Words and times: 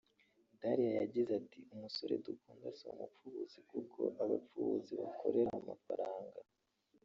Dariya 0.61 0.91
yagize 1.01 1.31
ati 1.41 1.59
”Umusore 1.73 2.13
dukundana 2.25 2.69
si 2.77 2.83
umupfubuzi 2.93 3.59
kuko 3.69 3.99
abapfubuzi 4.23 4.93
bakorera 5.01 5.51
amafaranga 5.61 6.39